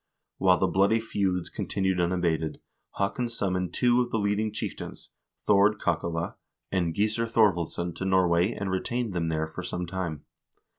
While 0.39 0.57
the 0.57 0.65
bloody 0.65 0.99
feuds 0.99 1.51
continued 1.51 2.01
unabated, 2.01 2.59
Haakon 2.97 3.27
summoned 3.27 3.71
two 3.75 4.01
of 4.01 4.09
the 4.09 4.17
leading 4.17 4.51
chieftains, 4.51 5.11
Thord 5.45 5.79
Kakale 5.79 6.37
and 6.71 6.95
Gissur 6.95 7.27
Thorvaldsson, 7.27 7.93
to 7.97 8.05
Norway 8.05 8.51
and 8.51 8.71
retained 8.71 9.13
them 9.13 9.27
there 9.29 9.45
for 9.45 9.61
some 9.61 9.85
time. 9.85 10.25